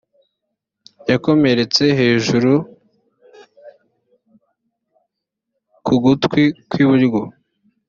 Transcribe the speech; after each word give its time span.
yakomeretse 1.11 1.83
hejuru 1.99 2.51
ku 5.85 5.93
gutwi 6.03 6.43
kw’iburyo 6.69 7.21